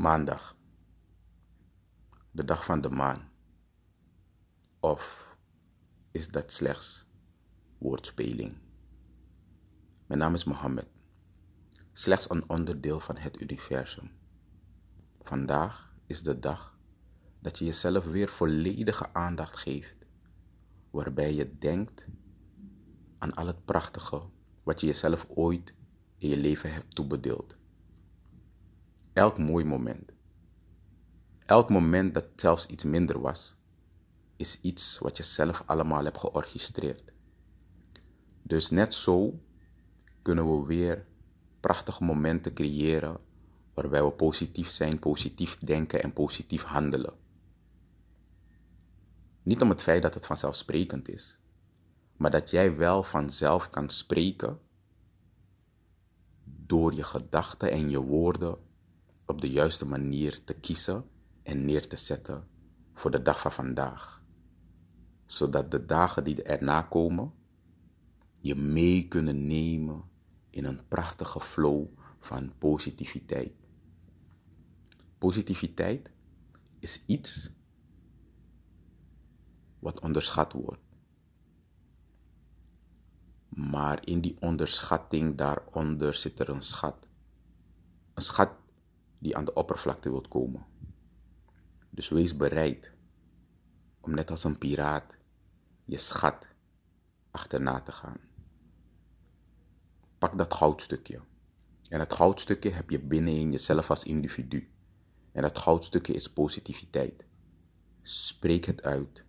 [0.00, 0.56] Maandag.
[2.30, 3.30] De dag van de maan.
[4.78, 5.36] Of
[6.10, 7.06] is dat slechts
[7.78, 8.56] woordspeling?
[10.06, 10.86] Mijn naam is Mohammed.
[11.92, 14.10] Slechts een onderdeel van het universum.
[15.22, 16.78] Vandaag is de dag
[17.40, 19.96] dat je jezelf weer volledige aandacht geeft,
[20.90, 22.06] waarbij je denkt
[23.18, 24.22] aan al het prachtige
[24.62, 25.74] wat je jezelf ooit
[26.16, 27.58] in je leven hebt toebedeeld.
[29.12, 30.12] Elk mooi moment.
[31.46, 33.56] Elk moment dat zelfs iets minder was,
[34.36, 37.12] is iets wat je zelf allemaal hebt georchestreerd.
[38.42, 39.40] Dus net zo
[40.22, 41.06] kunnen we weer
[41.60, 43.16] prachtige momenten creëren
[43.74, 47.14] waarbij we positief zijn, positief denken en positief handelen.
[49.42, 51.38] Niet om het feit dat het vanzelfsprekend is,
[52.16, 54.58] maar dat jij wel vanzelf kan spreken
[56.44, 58.68] door je gedachten en je woorden
[59.30, 61.04] op de juiste manier te kiezen
[61.42, 62.48] en neer te zetten
[62.94, 64.22] voor de dag van vandaag.
[65.26, 67.32] Zodat de dagen die erna komen
[68.40, 70.02] je mee kunnen nemen
[70.50, 71.86] in een prachtige flow
[72.18, 73.52] van positiviteit.
[75.18, 76.10] Positiviteit
[76.78, 77.50] is iets
[79.78, 80.96] wat onderschat wordt.
[83.48, 87.06] Maar in die onderschatting daaronder zit er een schat.
[88.14, 88.50] Een schat
[89.20, 90.66] die aan de oppervlakte wilt komen.
[91.90, 92.92] Dus wees bereid
[94.00, 95.16] om net als een piraat
[95.84, 96.46] je schat
[97.30, 98.18] achterna te gaan.
[100.18, 101.20] Pak dat goudstukje.
[101.88, 104.70] En dat goudstukje heb je binnenin jezelf als individu.
[105.32, 107.24] En dat goudstukje is positiviteit.
[108.02, 109.24] Spreek het uit.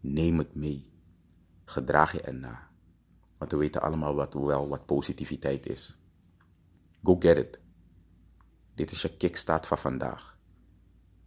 [0.00, 0.92] Neem het mee.
[1.64, 2.70] Gedraag je erna.
[3.38, 5.98] Want we weten allemaal wat, wel wat positiviteit is.
[7.02, 7.61] Go get it.
[8.74, 10.38] Dit is je kickstart van vandaag.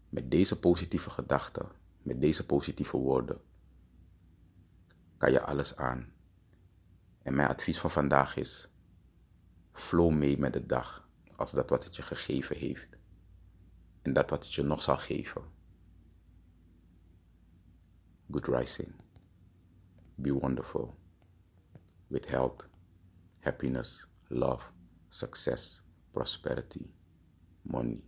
[0.10, 3.42] Met deze positieve gedachten, met deze positieve woorden,
[5.18, 6.14] kan je alles aan.
[7.22, 8.70] En mijn advies van vandaag is:
[9.72, 12.90] flow mee met de dag als dat wat het je gegeven heeft.
[14.02, 15.44] En dat wat het je nog zal geven.
[18.32, 18.96] Good rising.
[20.16, 20.96] Be wonderful.
[22.08, 22.68] With health,
[23.40, 24.72] happiness, love,
[25.10, 26.94] success, prosperity
[27.72, 28.02] money